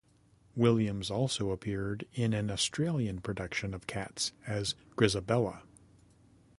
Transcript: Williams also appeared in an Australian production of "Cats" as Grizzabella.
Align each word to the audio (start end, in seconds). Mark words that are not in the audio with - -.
Williams 0.55 1.11
also 1.11 1.51
appeared 1.51 2.07
in 2.15 2.33
an 2.33 2.49
Australian 2.49 3.21
production 3.21 3.71
of 3.71 3.85
"Cats" 3.85 4.31
as 4.47 4.73
Grizzabella. 4.95 5.61